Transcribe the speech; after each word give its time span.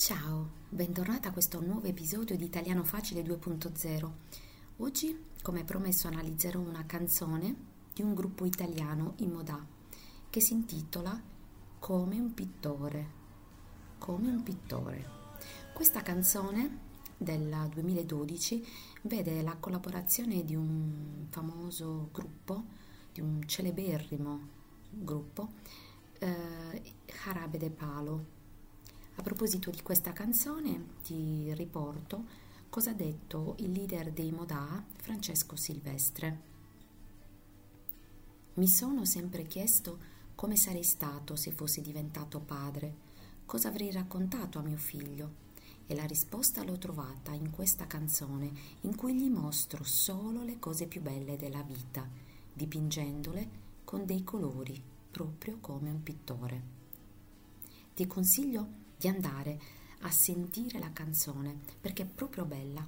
Ciao, 0.00 0.48
bentornata 0.70 1.28
a 1.28 1.30
questo 1.30 1.60
nuovo 1.60 1.86
episodio 1.86 2.34
di 2.34 2.44
Italiano 2.44 2.84
Facile 2.84 3.20
2.0. 3.20 4.10
Oggi, 4.78 5.26
come 5.42 5.62
promesso, 5.62 6.08
analizzerò 6.08 6.58
una 6.58 6.86
canzone 6.86 7.54
di 7.92 8.00
un 8.00 8.14
gruppo 8.14 8.46
italiano 8.46 9.12
in 9.16 9.30
moda 9.30 9.62
che 10.30 10.40
si 10.40 10.54
intitola 10.54 11.20
Come 11.78 12.18
un 12.18 12.32
pittore. 12.32 13.10
Come 13.98 14.30
un 14.30 14.42
pittore. 14.42 15.06
Questa 15.74 16.00
canzone 16.00 16.78
del 17.18 17.68
2012 17.70 18.66
vede 19.02 19.42
la 19.42 19.56
collaborazione 19.60 20.46
di 20.46 20.54
un 20.54 21.26
famoso 21.28 22.08
gruppo, 22.10 22.64
di 23.12 23.20
un 23.20 23.42
celeberrimo 23.44 24.40
gruppo, 24.92 25.50
eh, 26.20 26.94
Jarabe 27.04 27.58
de 27.58 27.68
Palo. 27.68 28.39
A 29.20 29.22
proposito 29.22 29.68
di 29.68 29.82
questa 29.82 30.14
canzone 30.14 30.94
ti 31.02 31.52
riporto 31.52 32.24
cosa 32.70 32.92
ha 32.92 32.94
detto 32.94 33.54
il 33.58 33.70
leader 33.70 34.12
dei 34.12 34.32
Modà, 34.32 34.82
Francesco 34.96 35.56
Silvestre. 35.56 36.40
Mi 38.54 38.66
sono 38.66 39.04
sempre 39.04 39.42
chiesto 39.42 39.98
come 40.34 40.56
sarei 40.56 40.82
stato 40.82 41.36
se 41.36 41.50
fossi 41.50 41.82
diventato 41.82 42.40
padre, 42.40 42.94
cosa 43.44 43.68
avrei 43.68 43.92
raccontato 43.92 44.58
a 44.58 44.62
mio 44.62 44.78
figlio 44.78 45.30
e 45.86 45.94
la 45.94 46.06
risposta 46.06 46.64
l'ho 46.64 46.78
trovata 46.78 47.32
in 47.32 47.50
questa 47.50 47.86
canzone 47.86 48.50
in 48.80 48.96
cui 48.96 49.14
gli 49.14 49.28
mostro 49.28 49.84
solo 49.84 50.42
le 50.42 50.58
cose 50.58 50.86
più 50.86 51.02
belle 51.02 51.36
della 51.36 51.62
vita, 51.62 52.08
dipingendole 52.54 53.48
con 53.84 54.06
dei 54.06 54.24
colori, 54.24 54.82
proprio 55.10 55.58
come 55.60 55.90
un 55.90 56.02
pittore. 56.02 56.62
Ti 57.94 58.06
consiglio 58.06 58.88
di 59.00 59.08
andare 59.08 59.58
a 60.00 60.10
sentire 60.10 60.78
la 60.78 60.92
canzone 60.92 61.58
perché 61.80 62.02
è 62.02 62.06
proprio 62.06 62.44
bella. 62.44 62.86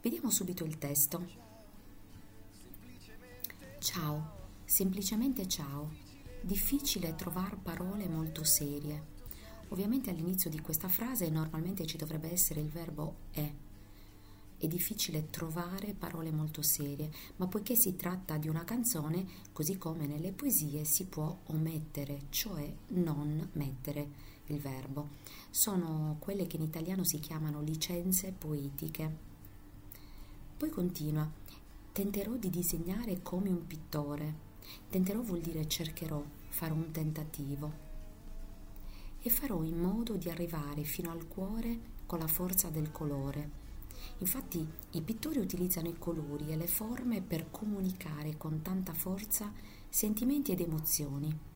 Vediamo 0.00 0.30
subito 0.30 0.64
il 0.64 0.78
testo. 0.78 1.26
Ciao, 3.80 4.30
semplicemente 4.64 5.48
ciao. 5.48 5.90
Difficile 6.40 7.16
trovare 7.16 7.56
parole 7.60 8.06
molto 8.06 8.44
serie. 8.44 9.14
Ovviamente 9.70 10.10
all'inizio 10.10 10.48
di 10.48 10.60
questa 10.60 10.88
frase 10.88 11.28
normalmente 11.28 11.84
ci 11.84 11.96
dovrebbe 11.96 12.30
essere 12.30 12.60
il 12.60 12.68
verbo 12.68 13.14
è. 13.32 13.52
È 14.58 14.66
difficile 14.68 15.28
trovare 15.28 15.92
parole 15.92 16.30
molto 16.30 16.62
serie, 16.62 17.10
ma 17.36 17.48
poiché 17.48 17.74
si 17.74 17.96
tratta 17.96 18.38
di 18.38 18.48
una 18.48 18.64
canzone, 18.64 19.26
così 19.52 19.76
come 19.76 20.06
nelle 20.06 20.30
poesie 20.30 20.84
si 20.84 21.06
può 21.06 21.36
omettere, 21.46 22.26
cioè 22.30 22.72
non 22.90 23.50
mettere 23.54 24.34
il 24.46 24.60
verbo. 24.60 25.08
Sono 25.50 26.16
quelle 26.18 26.46
che 26.46 26.56
in 26.56 26.62
italiano 26.62 27.04
si 27.04 27.18
chiamano 27.18 27.60
licenze 27.60 28.32
poetiche. 28.32 29.24
Poi 30.56 30.70
continua, 30.70 31.28
tenterò 31.92 32.32
di 32.36 32.50
disegnare 32.50 33.22
come 33.22 33.50
un 33.50 33.66
pittore. 33.66 34.44
Tenterò 34.88 35.20
vuol 35.20 35.40
dire 35.40 35.66
cercherò, 35.68 36.22
farò 36.48 36.74
un 36.74 36.90
tentativo. 36.90 37.84
E 39.20 39.30
farò 39.30 39.62
in 39.62 39.78
modo 39.78 40.16
di 40.16 40.30
arrivare 40.30 40.84
fino 40.84 41.10
al 41.10 41.26
cuore 41.26 41.94
con 42.06 42.18
la 42.18 42.28
forza 42.28 42.68
del 42.68 42.92
colore. 42.92 43.64
Infatti 44.18 44.66
i 44.92 45.02
pittori 45.02 45.38
utilizzano 45.38 45.88
i 45.88 45.98
colori 45.98 46.52
e 46.52 46.56
le 46.56 46.68
forme 46.68 47.20
per 47.20 47.50
comunicare 47.50 48.36
con 48.36 48.62
tanta 48.62 48.92
forza 48.92 49.52
sentimenti 49.88 50.52
ed 50.52 50.60
emozioni. 50.60 51.55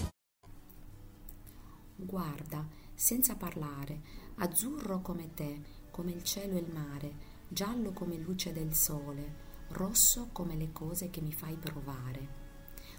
Guarda, 2.11 2.67
senza 2.93 3.35
parlare, 3.35 4.01
azzurro 4.35 4.99
come 4.99 5.33
te, 5.33 5.61
come 5.91 6.11
il 6.11 6.23
cielo 6.23 6.57
e 6.57 6.59
il 6.59 6.69
mare, 6.69 7.13
giallo 7.47 7.93
come 7.93 8.17
luce 8.17 8.51
del 8.51 8.73
sole, 8.75 9.33
rosso 9.69 10.27
come 10.33 10.57
le 10.57 10.73
cose 10.73 11.09
che 11.09 11.21
mi 11.21 11.31
fai 11.31 11.55
provare. 11.55 12.27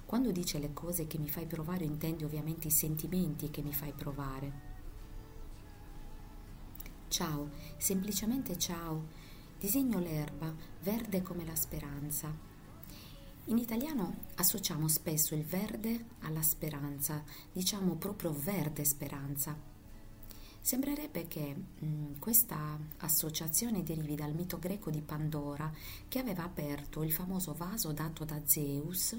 Quando 0.06 0.30
dice 0.30 0.58
le 0.58 0.72
cose 0.72 1.06
che 1.06 1.18
mi 1.18 1.28
fai 1.28 1.44
provare 1.44 1.84
intende 1.84 2.24
ovviamente 2.24 2.68
i 2.68 2.70
sentimenti 2.70 3.50
che 3.50 3.60
mi 3.60 3.74
fai 3.74 3.92
provare. 3.92 4.52
Ciao, 7.08 7.50
semplicemente 7.76 8.56
ciao. 8.56 9.08
Disegno 9.58 9.98
l'erba, 9.98 10.54
verde 10.80 11.20
come 11.20 11.44
la 11.44 11.54
speranza. 11.54 12.51
In 13.46 13.58
italiano 13.58 14.28
associamo 14.36 14.86
spesso 14.86 15.34
il 15.34 15.44
verde 15.44 16.04
alla 16.20 16.42
speranza, 16.42 17.24
diciamo 17.52 17.96
proprio 17.96 18.32
verde 18.32 18.84
speranza. 18.84 19.56
Sembrerebbe 20.60 21.26
che 21.26 21.52
mh, 21.52 22.20
questa 22.20 22.78
associazione 22.98 23.82
derivi 23.82 24.14
dal 24.14 24.32
mito 24.32 24.60
greco 24.60 24.90
di 24.90 25.00
Pandora 25.00 25.70
che 26.06 26.20
aveva 26.20 26.44
aperto 26.44 27.02
il 27.02 27.12
famoso 27.12 27.52
vaso 27.52 27.90
dato 27.90 28.24
da 28.24 28.40
Zeus 28.44 29.18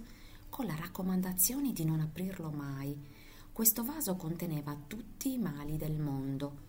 con 0.50 0.66
la 0.68 0.76
raccomandazione 0.76 1.74
di 1.74 1.84
non 1.84 2.00
aprirlo 2.00 2.50
mai. 2.50 2.98
Questo 3.52 3.84
vaso 3.84 4.16
conteneva 4.16 4.74
tutti 4.88 5.34
i 5.34 5.38
mali 5.38 5.76
del 5.76 6.00
mondo 6.00 6.60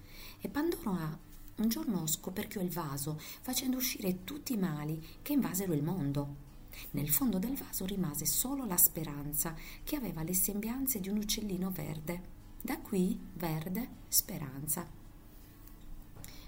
e 0.41 0.49
Pandora 0.49 1.17
un 1.57 1.69
giorno 1.69 2.05
scoperchiò 2.09 2.61
il 2.61 2.71
vaso, 2.71 3.17
facendo 3.17 3.77
uscire 3.77 4.25
tutti 4.25 4.55
i 4.55 4.59
mali 4.59 5.01
che 5.23 5.35
invasero 5.35 5.73
il 5.73 5.85
mondo. 5.85 6.54
Nel 6.93 7.09
fondo 7.09 7.39
del 7.39 7.57
vaso 7.57 7.85
rimase 7.85 8.27
solo 8.27 8.65
la 8.65 8.77
speranza, 8.77 9.55
che 9.83 9.97
aveva 9.97 10.23
le 10.23 10.35
sembianze 10.35 11.01
di 11.01 11.09
un 11.09 11.19
uccellino 11.19 11.71
verde. 11.71 12.33
Da 12.61 12.79
qui 12.79 13.19
verde 13.35 13.89
speranza. 14.09 14.87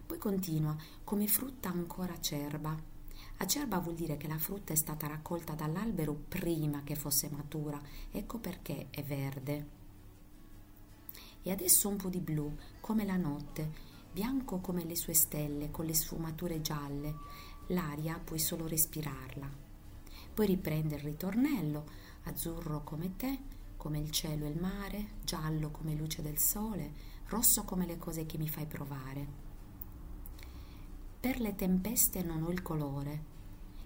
Poi 0.06 0.18
continua, 0.18 0.76
come 1.04 1.26
frutta 1.26 1.68
ancora 1.68 2.14
acerba. 2.14 2.94
Acerba 3.38 3.78
vuol 3.80 3.96
dire 3.96 4.16
che 4.16 4.28
la 4.28 4.38
frutta 4.38 4.72
è 4.72 4.76
stata 4.76 5.06
raccolta 5.06 5.54
dall'albero 5.54 6.14
prima 6.14 6.82
che 6.84 6.94
fosse 6.94 7.28
matura, 7.28 7.80
ecco 8.10 8.38
perché 8.38 8.86
è 8.90 9.02
verde. 9.02 9.66
E 11.42 11.50
adesso 11.50 11.88
un 11.88 11.96
po' 11.96 12.08
di 12.08 12.20
blu, 12.20 12.56
come 12.80 13.04
la 13.04 13.16
notte, 13.16 13.70
bianco 14.12 14.58
come 14.60 14.84
le 14.84 14.96
sue 14.96 15.14
stelle, 15.14 15.70
con 15.70 15.84
le 15.84 15.94
sfumature 15.94 16.62
gialle. 16.62 17.14
L'aria 17.68 18.18
puoi 18.18 18.38
solo 18.38 18.66
respirarla. 18.66 19.65
Poi 20.36 20.44
riprende 20.44 20.96
il 20.96 21.00
ritornello, 21.00 21.86
azzurro 22.24 22.84
come 22.84 23.16
te, 23.16 23.38
come 23.78 23.98
il 23.98 24.10
cielo 24.10 24.44
e 24.44 24.50
il 24.50 24.60
mare, 24.60 25.12
giallo 25.24 25.70
come 25.70 25.94
luce 25.94 26.20
del 26.20 26.36
sole, 26.36 26.92
rosso 27.28 27.64
come 27.64 27.86
le 27.86 27.96
cose 27.96 28.26
che 28.26 28.36
mi 28.36 28.46
fai 28.46 28.66
provare. 28.66 29.26
Per 31.18 31.40
le 31.40 31.54
tempeste 31.54 32.22
non 32.22 32.42
ho 32.42 32.50
il 32.50 32.60
colore, 32.60 33.22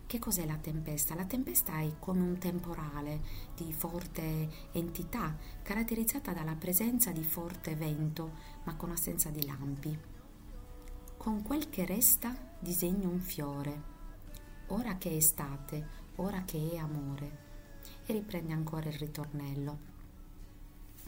che 0.06 0.18
cos'è 0.18 0.44
la 0.44 0.56
tempesta? 0.56 1.14
La 1.14 1.24
tempesta 1.24 1.78
è 1.78 2.00
come 2.00 2.22
un 2.22 2.36
temporale 2.38 3.20
di 3.54 3.72
forte 3.72 4.48
entità, 4.72 5.36
caratterizzata 5.62 6.32
dalla 6.32 6.56
presenza 6.56 7.12
di 7.12 7.22
forte 7.22 7.76
vento, 7.76 8.32
ma 8.64 8.74
con 8.74 8.90
assenza 8.90 9.30
di 9.30 9.46
lampi. 9.46 9.96
Con 11.16 11.44
quel 11.44 11.68
che 11.68 11.86
resta 11.86 12.34
disegno 12.58 13.08
un 13.08 13.20
fiore, 13.20 13.82
ora 14.66 14.96
che 14.98 15.10
è 15.10 15.14
estate, 15.14 15.99
ora 16.20 16.42
che 16.44 16.70
è 16.72 16.76
amore. 16.76 17.48
E 18.06 18.12
riprende 18.12 18.52
ancora 18.52 18.88
il 18.88 18.98
ritornello. 18.98 19.88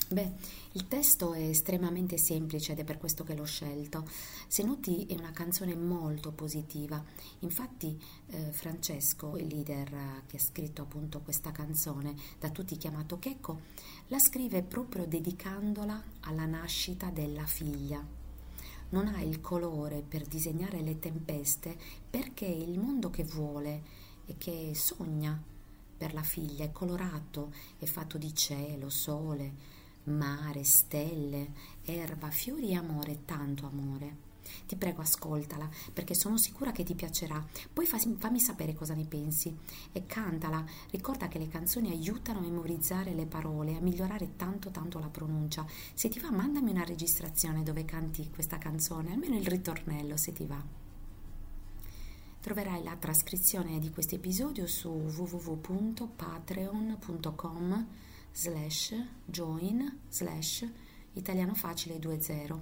Beh, 0.08 0.30
il 0.72 0.88
testo 0.88 1.32
è 1.32 1.40
estremamente 1.40 2.18
semplice 2.18 2.72
ed 2.72 2.80
è 2.80 2.84
per 2.84 2.98
questo 2.98 3.24
che 3.24 3.34
l'ho 3.34 3.46
scelto. 3.46 4.06
Se 4.46 4.62
noti 4.62 5.06
è 5.06 5.14
una 5.14 5.30
canzone 5.30 5.74
molto 5.74 6.32
positiva. 6.32 7.02
Infatti 7.40 7.98
eh, 8.26 8.52
Francesco, 8.52 9.38
il 9.38 9.46
leader 9.46 10.24
che 10.26 10.36
ha 10.36 10.40
scritto 10.40 10.82
appunto 10.82 11.20
questa 11.20 11.50
canzone, 11.50 12.14
da 12.38 12.50
tutti 12.50 12.76
chiamato 12.76 13.18
Checco, 13.18 13.60
la 14.08 14.18
scrive 14.18 14.62
proprio 14.62 15.06
dedicandola 15.06 16.02
alla 16.20 16.44
nascita 16.44 17.08
della 17.08 17.46
figlia. 17.46 18.04
Non 18.90 19.06
ha 19.06 19.22
il 19.22 19.40
colore 19.40 20.02
per 20.06 20.26
disegnare 20.26 20.82
le 20.82 20.98
tempeste 20.98 21.74
perché 22.10 22.44
il 22.44 22.78
mondo 22.78 23.08
che 23.08 23.24
vuole 23.24 24.01
e 24.32 24.38
che 24.38 24.72
sogna 24.74 25.40
per 25.96 26.14
la 26.14 26.22
figlia 26.22 26.64
è 26.64 26.72
colorato, 26.72 27.52
è 27.78 27.84
fatto 27.84 28.18
di 28.18 28.34
cielo, 28.34 28.88
sole, 28.88 29.52
mare, 30.04 30.64
stelle, 30.64 31.52
erba, 31.84 32.30
fiori 32.30 32.70
e 32.70 32.74
amore, 32.74 33.24
tanto 33.24 33.66
amore. 33.66 34.30
Ti 34.66 34.74
prego, 34.76 35.00
ascoltala, 35.00 35.68
perché 35.92 36.14
sono 36.14 36.36
sicura 36.36 36.72
che 36.72 36.82
ti 36.82 36.94
piacerà. 36.94 37.44
Poi 37.72 37.86
fammi 37.86 38.40
sapere 38.40 38.74
cosa 38.74 38.94
ne 38.94 39.04
pensi 39.04 39.56
e 39.92 40.06
cantala. 40.06 40.64
Ricorda 40.90 41.28
che 41.28 41.38
le 41.38 41.48
canzoni 41.48 41.90
aiutano 41.90 42.40
a 42.40 42.42
memorizzare 42.42 43.14
le 43.14 43.26
parole, 43.26 43.76
a 43.76 43.80
migliorare 43.80 44.36
tanto 44.36 44.70
tanto 44.70 44.98
la 44.98 45.08
pronuncia. 45.08 45.64
Se 45.94 46.08
ti 46.08 46.18
va, 46.18 46.30
mandami 46.30 46.70
una 46.70 46.84
registrazione 46.84 47.62
dove 47.62 47.84
canti 47.84 48.28
questa 48.30 48.58
canzone, 48.58 49.12
almeno 49.12 49.36
il 49.36 49.46
ritornello, 49.46 50.16
se 50.16 50.32
ti 50.32 50.44
va. 50.46 50.81
Troverai 52.42 52.82
la 52.82 52.96
trascrizione 52.96 53.78
di 53.78 53.90
questo 53.90 54.16
episodio 54.16 54.66
su 54.66 54.88
www.patreon.com 54.88 57.86
slash 58.32 58.94
join 59.24 60.00
slash 60.08 60.68
italiano 61.12 61.54
facile 61.54 61.98
2.0. 61.98 62.58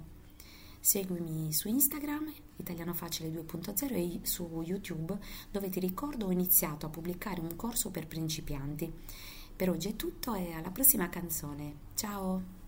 Seguimi 0.79 1.51
su 1.51 1.67
Instagram 1.67 2.31
italiano 2.57 2.93
facile 2.93 3.31
2.0 3.31 3.95
e 3.95 4.19
su 4.21 4.61
YouTube 4.63 5.17
dove 5.49 5.69
ti 5.69 5.79
ricordo 5.79 6.27
ho 6.27 6.31
iniziato 6.31 6.85
a 6.85 6.89
pubblicare 6.89 7.41
un 7.41 7.55
corso 7.55 7.89
per 7.89 8.05
principianti. 8.05 8.93
Per 9.55 9.67
oggi 9.67 9.89
è 9.89 9.95
tutto 9.95 10.35
e 10.35 10.51
alla 10.51 10.69
prossima 10.69 11.09
canzone. 11.09 11.73
Ciao! 11.95 12.60